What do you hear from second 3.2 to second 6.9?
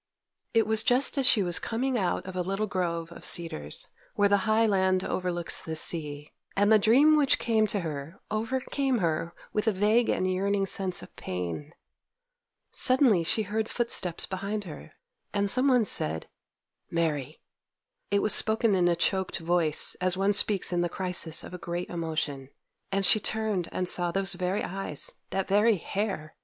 cedars, where the high land overlooks the sea, and the